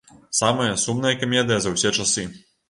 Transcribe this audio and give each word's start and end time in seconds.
Самая 0.37 0.69
сумная 0.83 1.11
камедыя 1.25 1.61
за 1.67 1.75
ўсе 1.75 1.93
часы! 1.99 2.27